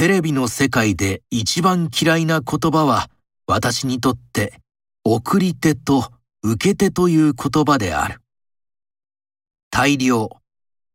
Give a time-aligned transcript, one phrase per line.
[0.00, 3.10] テレビの世界で一番嫌いな言葉は
[3.46, 4.54] 私にとって
[5.04, 6.10] 送り手と
[6.42, 8.22] 受け手という言葉である。
[9.70, 10.30] 大量、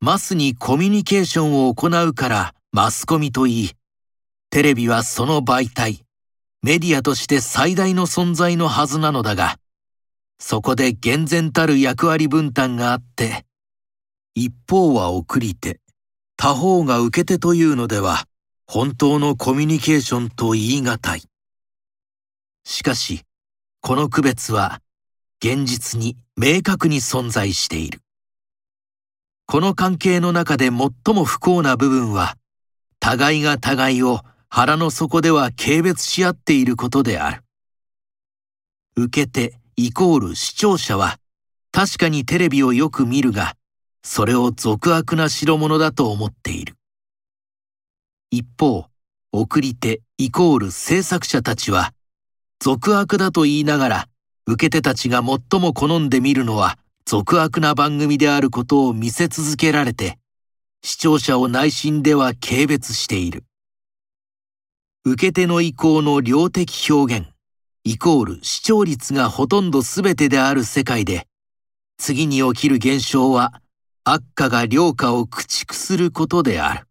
[0.00, 3.70] マスにコミュニケーションを行うからマスコミと言い、
[4.50, 6.04] テレビはその媒体、
[6.62, 9.56] メディアとして最大の存在のはずなのだが、
[10.38, 13.46] そこで厳然たる役割分担があって、
[14.34, 15.80] 一方は送り手、
[16.36, 18.26] 他方が受け手というのでは、
[18.72, 21.22] 本当のコミュニケーションと言い難い。
[22.62, 23.22] しかし、
[23.80, 24.80] この区別は
[25.44, 27.98] 現実に明確に存在している。
[29.46, 32.36] この関係の中で最も不幸な部分は、
[33.00, 37.42] 互いが互いを腹の底では軽蔑し合っていることである。
[38.94, 41.18] 受け手イコール視聴者は
[41.72, 43.56] 確かにテレビをよく見るが、
[44.04, 46.76] それを俗悪な代物だと思っている。
[48.32, 48.86] 一方、
[49.32, 51.92] 送り手イコール制作者たちは、
[52.62, 54.08] 俗悪だと言いながら、
[54.46, 60.20] 受け手たちが最も好んで見るのは、俗悪な番組であることを見せ続けられて、
[60.82, 63.42] 視聴者を内心では軽蔑している。
[65.04, 67.26] 受け手の意向の量的表現、
[67.82, 71.26] イコール視聴率がほとんど全てである世界で、
[71.98, 73.60] 次に起きる現象は、
[74.04, 76.89] 悪化が良化を駆逐することである。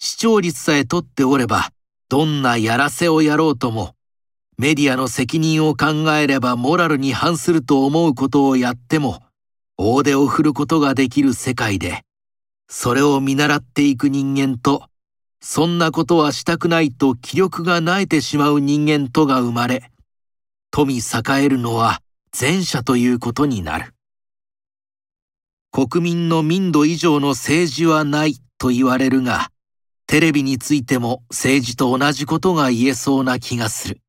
[0.00, 1.72] 視聴率さえ取っておれば、
[2.08, 3.96] どんなやらせをやろうとも、
[4.56, 9.22] メディアの責任を考えればモラルに反すると思うことをやっても、
[9.76, 12.04] 大手を振ることができる世界で、
[12.68, 14.84] それを見習っていく人間と、
[15.40, 19.90] そんなことはしたくないと気力が萎えてしまう人間とが生まれ、
[20.70, 21.00] 富栄
[21.42, 22.02] えるのは
[22.38, 23.94] 前者ということになる。
[25.72, 29.50] 国民の民度以上の政治はないと言われるが、
[30.08, 34.00] テレビについても政治と同じことが言えそうな気がする。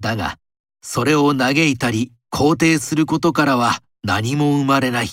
[0.00, 0.38] だが、
[0.80, 5.08] それを嘆いたり肯定することからは何も生まれない。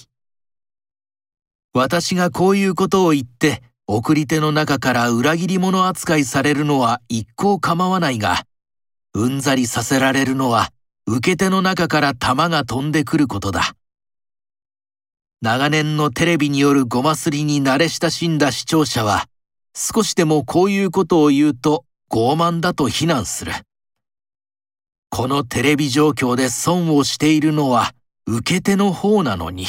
[1.73, 8.45] 私がこういうことを言って、送り手の中から裏切り者扱いされるのは一向構わないが、
[9.13, 10.71] うんざりさせられるのは
[11.05, 13.75] 受け手の中から弾が飛んでくることだ。
[15.41, 19.25] 長年のテレビによるごますりに慣れ親しんだ視聴者は、
[19.75, 23.53] 少しでもこういうことを言うと傲慢だと非難する。
[25.09, 27.93] このテレビ状況で損をしているのは
[28.25, 29.65] 受け手の方なのに。